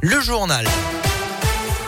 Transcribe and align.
le 0.00 0.20
journal. 0.20 0.66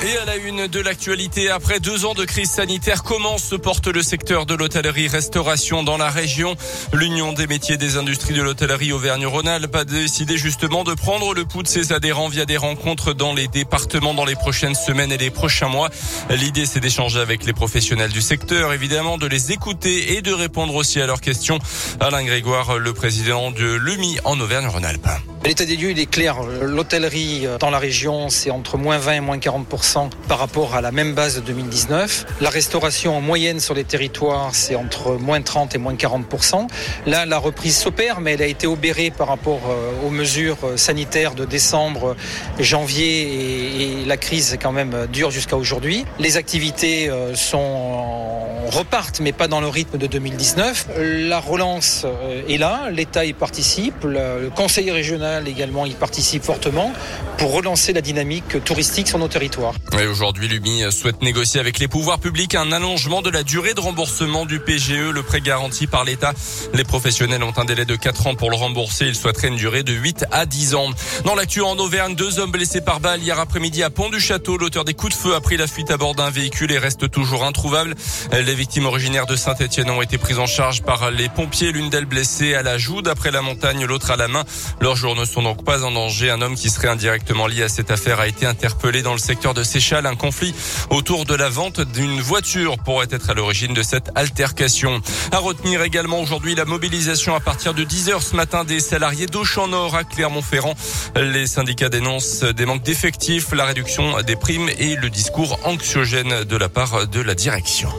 Et 0.00 0.16
à 0.16 0.24
la 0.24 0.36
une 0.36 0.68
de 0.68 0.78
l'actualité, 0.78 1.50
après 1.50 1.80
deux 1.80 2.04
ans 2.04 2.14
de 2.14 2.24
crise 2.24 2.50
sanitaire, 2.50 3.02
comment 3.02 3.36
se 3.36 3.56
porte 3.56 3.88
le 3.88 4.00
secteur 4.00 4.46
de 4.46 4.54
l'hôtellerie-restauration 4.54 5.82
dans 5.82 5.98
la 5.98 6.08
région? 6.08 6.54
L'Union 6.92 7.32
des 7.32 7.48
métiers 7.48 7.76
des 7.76 7.96
industries 7.96 8.34
de 8.34 8.42
l'hôtellerie 8.42 8.92
Auvergne-Rhône-Alpes 8.92 9.74
a 9.74 9.84
décidé 9.84 10.38
justement 10.38 10.84
de 10.84 10.94
prendre 10.94 11.34
le 11.34 11.44
pouls 11.44 11.64
de 11.64 11.68
ses 11.68 11.92
adhérents 11.92 12.28
via 12.28 12.46
des 12.46 12.56
rencontres 12.56 13.12
dans 13.12 13.34
les 13.34 13.48
départements 13.48 14.14
dans 14.14 14.24
les 14.24 14.36
prochaines 14.36 14.76
semaines 14.76 15.10
et 15.10 15.18
les 15.18 15.30
prochains 15.30 15.68
mois. 15.68 15.90
L'idée, 16.30 16.64
c'est 16.64 16.80
d'échanger 16.80 17.18
avec 17.18 17.44
les 17.44 17.52
professionnels 17.52 18.12
du 18.12 18.22
secteur, 18.22 18.72
évidemment, 18.72 19.18
de 19.18 19.26
les 19.26 19.50
écouter 19.50 20.16
et 20.16 20.22
de 20.22 20.32
répondre 20.32 20.76
aussi 20.76 21.00
à 21.00 21.06
leurs 21.06 21.20
questions. 21.20 21.58
Alain 21.98 22.22
Grégoire, 22.22 22.78
le 22.78 22.92
président 22.92 23.50
de 23.50 23.74
l'UMI 23.74 24.20
en 24.22 24.38
Auvergne-Rhône-Alpes. 24.38 25.08
L'état 25.44 25.64
des 25.64 25.76
lieux, 25.76 25.92
il 25.92 26.00
est 26.00 26.10
clair. 26.10 26.36
L'hôtellerie 26.62 27.46
euh, 27.46 27.58
dans 27.58 27.70
la 27.70 27.78
région, 27.78 28.28
c'est 28.28 28.50
entre 28.50 28.76
moins 28.76 28.98
20 28.98 29.12
et 29.12 29.20
moins 29.20 29.38
40% 29.38 30.10
par 30.26 30.38
rapport 30.38 30.74
à 30.74 30.80
la 30.80 30.90
même 30.90 31.14
base 31.14 31.36
de 31.36 31.40
2019. 31.40 32.26
La 32.40 32.50
restauration 32.50 33.16
en 33.16 33.20
moyenne 33.20 33.60
sur 33.60 33.72
les 33.72 33.84
territoires, 33.84 34.50
c'est 34.52 34.74
entre 34.74 35.12
moins 35.12 35.40
30 35.40 35.76
et 35.76 35.78
moins 35.78 35.94
40%. 35.94 36.66
Là, 37.06 37.24
la 37.24 37.38
reprise 37.38 37.76
s'opère, 37.76 38.20
mais 38.20 38.32
elle 38.32 38.42
a 38.42 38.46
été 38.46 38.66
obérée 38.66 39.12
par 39.16 39.28
rapport 39.28 39.60
euh, 39.68 40.06
aux 40.06 40.10
mesures 40.10 40.58
euh, 40.64 40.76
sanitaires 40.76 41.34
de 41.34 41.44
décembre, 41.44 42.16
janvier 42.58 44.02
et, 44.02 44.04
la 44.06 44.16
crise 44.16 44.58
quand 44.60 44.72
même 44.72 45.06
dure 45.12 45.30
jusqu'à 45.30 45.56
aujourd'hui. 45.56 46.04
Les 46.18 46.36
activités 46.36 47.10
sont 47.34 48.46
repartent, 48.70 49.20
mais 49.20 49.32
pas 49.32 49.48
dans 49.48 49.60
le 49.60 49.68
rythme 49.68 49.98
de 49.98 50.06
2019. 50.06 50.88
La 50.96 51.40
relance 51.40 52.06
est 52.48 52.56
là, 52.56 52.88
l'État 52.90 53.24
y 53.24 53.34
participe, 53.34 54.04
le 54.04 54.50
conseil 54.54 54.90
régional 54.90 55.27
également 55.46 55.86
y 55.86 55.92
participe 55.92 56.42
fortement 56.42 56.92
pour 57.36 57.52
relancer 57.52 57.92
la 57.92 58.00
dynamique 58.00 58.62
touristique 58.64 59.08
sur 59.08 59.18
nos 59.18 59.28
territoires. 59.28 59.74
Et 60.00 60.06
aujourd'hui, 60.06 60.48
l'UMI 60.48 60.90
souhaite 60.90 61.22
négocier 61.22 61.60
avec 61.60 61.78
les 61.78 61.88
pouvoirs 61.88 62.18
publics 62.18 62.54
un 62.54 62.72
allongement 62.72 63.22
de 63.22 63.30
la 63.30 63.42
durée 63.42 63.74
de 63.74 63.80
remboursement 63.80 64.46
du 64.46 64.60
PGE, 64.60 65.10
le 65.12 65.22
prêt 65.22 65.40
garanti 65.40 65.86
par 65.86 66.04
l'État. 66.04 66.32
Les 66.74 66.84
professionnels 66.84 67.42
ont 67.42 67.52
un 67.56 67.64
délai 67.64 67.84
de 67.84 67.96
4 67.96 68.26
ans 68.28 68.34
pour 68.34 68.50
le 68.50 68.56
rembourser. 68.56 69.06
Ils 69.06 69.14
souhaiteraient 69.14 69.48
une 69.48 69.56
durée 69.56 69.82
de 69.82 69.92
8 69.92 70.26
à 70.30 70.46
10 70.46 70.74
ans. 70.74 70.90
Dans 71.24 71.34
l'actu 71.34 71.60
en 71.62 71.76
Auvergne, 71.78 72.14
deux 72.14 72.38
hommes 72.38 72.50
blessés 72.50 72.80
par 72.80 73.00
balle 73.00 73.22
hier 73.22 73.38
après-midi 73.38 73.82
à 73.82 73.90
Pont-du-Château. 73.90 74.56
L'auteur 74.56 74.84
des 74.84 74.94
coups 74.94 75.14
de 75.14 75.18
feu 75.20 75.34
a 75.34 75.40
pris 75.40 75.56
la 75.56 75.66
fuite 75.66 75.90
à 75.90 75.96
bord 75.96 76.14
d'un 76.14 76.30
véhicule 76.30 76.72
et 76.72 76.78
reste 76.78 77.10
toujours 77.10 77.44
introuvable. 77.44 77.94
Les 78.32 78.54
victimes 78.54 78.86
originaires 78.86 79.26
de 79.26 79.36
Saint-Etienne 79.36 79.90
ont 79.90 80.02
été 80.02 80.18
prises 80.18 80.38
en 80.38 80.46
charge 80.46 80.82
par 80.82 81.10
les 81.10 81.28
pompiers. 81.28 81.72
L'une 81.72 81.90
d'elles 81.90 82.06
blessée 82.06 82.54
à 82.54 82.62
la 82.62 82.78
joue 82.78 83.02
d'après 83.02 83.30
la 83.30 83.42
montagne, 83.42 83.84
l'autre 83.84 84.10
à 84.10 84.16
la 84.16 84.28
main. 84.28 84.44
Leur 84.80 84.96
jour 84.96 85.14
ne 85.18 85.24
sont 85.24 85.42
donc 85.42 85.64
pas 85.64 85.84
en 85.84 85.90
danger. 85.90 86.30
Un 86.30 86.40
homme 86.40 86.54
qui 86.54 86.70
serait 86.70 86.88
indirectement 86.88 87.46
lié 87.46 87.64
à 87.64 87.68
cette 87.68 87.90
affaire 87.90 88.20
a 88.20 88.28
été 88.28 88.46
interpellé 88.46 89.02
dans 89.02 89.12
le 89.12 89.18
secteur 89.18 89.54
de 89.54 89.62
Séchal. 89.62 90.06
Un 90.06 90.16
conflit 90.16 90.54
autour 90.90 91.24
de 91.24 91.34
la 91.34 91.48
vente 91.48 91.80
d'une 91.80 92.20
voiture 92.20 92.78
pourrait 92.78 93.08
être 93.10 93.30
à 93.30 93.34
l'origine 93.34 93.74
de 93.74 93.82
cette 93.82 94.10
altercation. 94.14 95.00
À 95.32 95.38
retenir 95.38 95.82
également 95.82 96.20
aujourd'hui 96.20 96.54
la 96.54 96.64
mobilisation 96.64 97.34
à 97.34 97.40
partir 97.40 97.74
de 97.74 97.84
10h 97.84 98.20
ce 98.22 98.36
matin 98.36 98.64
des 98.64 98.80
salariés 98.80 99.26
d'Auchan 99.26 99.68
Nord 99.68 99.94
à 99.94 100.04
Clermont-Ferrand. 100.04 100.74
Les 101.16 101.46
syndicats 101.46 101.88
dénoncent 101.88 102.44
des 102.44 102.66
manques 102.66 102.82
d'effectifs, 102.82 103.52
la 103.52 103.64
réduction 103.64 104.20
des 104.22 104.36
primes 104.36 104.68
et 104.78 104.96
le 104.96 105.10
discours 105.10 105.58
anxiogène 105.64 106.44
de 106.44 106.56
la 106.56 106.68
part 106.68 107.06
de 107.08 107.20
la 107.20 107.34
direction. 107.34 107.90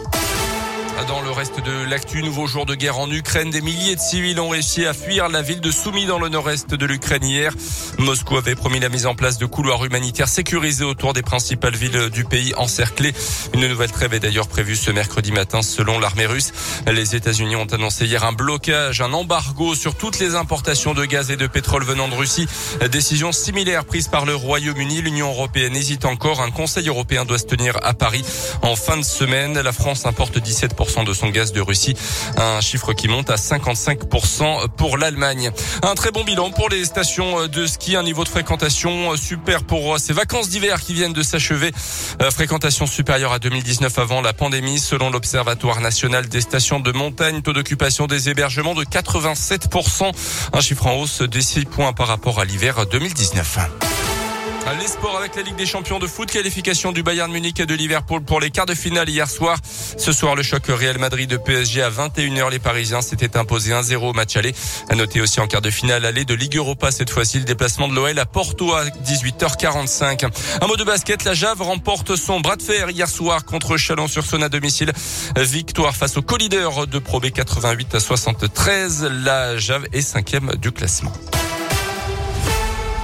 Dans 1.07 1.21
le 1.21 1.31
reste 1.31 1.63
de 1.63 1.89
l'actu, 1.89 2.21
nouveau 2.23 2.45
jour 2.45 2.65
de 2.65 2.75
guerre 2.75 2.99
en 2.99 3.09
Ukraine, 3.09 3.49
des 3.51 3.61
milliers 3.61 3.95
de 3.95 4.01
civils 4.01 4.39
ont 4.39 4.49
réussi 4.49 4.85
à 4.85 4.93
fuir 4.93 5.29
la 5.29 5.41
ville 5.41 5.61
de 5.61 5.71
Soumy 5.71 6.05
dans 6.05 6.19
le 6.19 6.29
nord-est 6.29 6.73
de 6.73 6.85
l'Ukraine 6.85 7.23
hier. 7.23 7.53
Moscou 7.99 8.37
avait 8.37 8.55
promis 8.55 8.79
la 8.79 8.89
mise 8.89 9.05
en 9.05 9.15
place 9.15 9.37
de 9.37 9.45
couloirs 9.45 9.85
humanitaires 9.85 10.27
sécurisés 10.27 10.83
autour 10.83 11.13
des 11.13 11.21
principales 11.21 11.75
villes 11.75 12.09
du 12.09 12.25
pays 12.25 12.53
encerclées. 12.55 13.13
Une 13.53 13.67
nouvelle 13.67 13.91
trêve 13.91 14.13
est 14.13 14.19
d'ailleurs 14.19 14.47
prévue 14.47 14.75
ce 14.75 14.91
mercredi 14.91 15.31
matin 15.31 15.61
selon 15.61 15.99
l'armée 15.99 16.25
russe. 16.25 16.51
Les 16.91 17.15
États-Unis 17.15 17.55
ont 17.55 17.71
annoncé 17.71 18.05
hier 18.05 18.25
un 18.25 18.33
blocage, 18.33 19.01
un 19.01 19.13
embargo 19.13 19.75
sur 19.75 19.95
toutes 19.95 20.19
les 20.19 20.35
importations 20.35 20.93
de 20.93 21.05
gaz 21.05 21.31
et 21.31 21.37
de 21.37 21.47
pétrole 21.47 21.83
venant 21.83 22.07
de 22.07 22.15
Russie. 22.15 22.47
Décision 22.91 23.31
similaire 23.31 23.85
prise 23.85 24.07
par 24.07 24.25
le 24.25 24.35
Royaume-Uni. 24.35 25.01
L'Union 25.01 25.29
européenne 25.29 25.75
hésite 25.75 26.05
encore. 26.05 26.41
Un 26.41 26.51
conseil 26.51 26.87
européen 26.87 27.25
doit 27.25 27.39
se 27.39 27.45
tenir 27.45 27.77
à 27.83 27.93
Paris 27.93 28.25
en 28.63 28.75
fin 28.75 28.97
de 28.97 29.03
semaine. 29.03 29.59
La 29.59 29.71
France 29.71 30.05
importe 30.05 30.37
17% 30.37 30.88
de 30.89 31.13
son 31.13 31.29
gaz 31.29 31.51
de 31.51 31.61
Russie, 31.61 31.95
un 32.35 32.61
chiffre 32.61 32.93
qui 32.93 33.07
monte 33.07 33.29
à 33.29 33.35
55% 33.35 34.67
pour 34.75 34.97
l'Allemagne. 34.97 35.51
Un 35.83 35.93
très 35.93 36.11
bon 36.11 36.23
bilan 36.23 36.49
pour 36.49 36.69
les 36.69 36.83
stations 36.83 37.47
de 37.47 37.67
ski, 37.67 37.95
un 37.95 38.03
niveau 38.03 38.23
de 38.23 38.29
fréquentation 38.29 39.15
super 39.15 39.63
pour 39.63 39.99
ces 39.99 40.13
vacances 40.13 40.49
d'hiver 40.49 40.81
qui 40.81 40.93
viennent 40.93 41.13
de 41.13 41.21
s'achever. 41.21 41.71
Euh, 42.21 42.31
fréquentation 42.31 42.87
supérieure 42.87 43.31
à 43.31 43.39
2019 43.39 43.99
avant 43.99 44.21
la 44.21 44.33
pandémie, 44.33 44.79
selon 44.79 45.11
l'Observatoire 45.11 45.79
national 45.79 46.27
des 46.27 46.41
stations 46.41 46.79
de 46.79 46.91
montagne, 46.91 47.41
taux 47.43 47.53
d'occupation 47.53 48.07
des 48.07 48.29
hébergements 48.29 48.73
de 48.73 48.83
87%, 48.83 50.11
un 50.53 50.61
chiffre 50.61 50.87
en 50.87 50.95
hausse 50.95 51.21
de 51.21 51.39
6 51.39 51.65
points 51.65 51.93
par 51.93 52.07
rapport 52.07 52.39
à 52.39 52.45
l'hiver 52.45 52.85
2019. 52.87 53.88
Les 54.77 54.87
sports 54.87 55.17
avec 55.17 55.35
la 55.35 55.41
Ligue 55.41 55.55
des 55.55 55.65
champions 55.65 55.97
de 55.97 56.05
foot, 56.05 56.29
qualification 56.29 56.91
du 56.91 57.01
Bayern 57.01 57.31
Munich 57.31 57.59
et 57.59 57.65
de 57.65 57.73
Liverpool 57.73 58.21
pour 58.21 58.39
les 58.39 58.51
quarts 58.51 58.67
de 58.67 58.75
finale 58.75 59.09
hier 59.09 59.27
soir. 59.27 59.57
Ce 59.97 60.11
soir, 60.11 60.35
le 60.35 60.43
choc 60.43 60.67
Real 60.67 60.99
Madrid 60.99 61.27
de 61.27 61.37
PSG 61.37 61.81
à 61.81 61.89
21h. 61.89 62.51
Les 62.51 62.59
Parisiens 62.59 63.01
s'étaient 63.01 63.35
imposés 63.35 63.71
1-0 63.71 63.95
au 63.95 64.13
match 64.13 64.37
aller. 64.37 64.53
À 64.89 64.95
noter 64.95 65.21
aussi 65.21 65.39
en 65.39 65.47
quart 65.47 65.61
de 65.61 65.71
finale 65.71 66.05
aller 66.05 66.23
de 66.23 66.35
Ligue 66.35 66.57
Europa 66.57 66.91
cette 66.91 67.09
fois-ci 67.09 67.39
le 67.39 67.45
déplacement 67.45 67.87
de 67.87 67.95
l'OL 67.95 68.19
à 68.19 68.25
Porto 68.27 68.73
à 68.73 68.85
18h45. 68.85 70.29
Un 70.61 70.67
mot 70.67 70.77
de 70.77 70.83
basket, 70.83 71.23
la 71.23 71.33
Jave 71.33 71.61
remporte 71.63 72.15
son 72.15 72.39
bras 72.39 72.55
de 72.55 72.61
fer 72.61 72.91
hier 72.91 73.09
soir 73.09 73.45
contre 73.45 73.75
Chalon-sur-Saône 73.75 74.43
à 74.43 74.49
domicile. 74.49 74.91
Victoire 75.35 75.95
face 75.95 76.17
au 76.17 76.21
co-leader 76.21 76.85
de 76.85 76.99
Pro 76.99 77.19
B 77.19 77.31
88 77.31 77.95
à 77.95 77.99
73. 77.99 79.09
La 79.23 79.57
Jave 79.57 79.87
est 79.93 80.01
cinquième 80.01 80.51
du 80.57 80.71
classement. 80.71 81.13